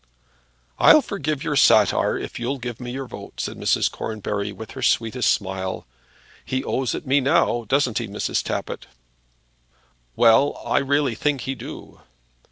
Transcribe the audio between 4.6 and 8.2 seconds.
her sweetest smile. "He owes it me now; doesn't he,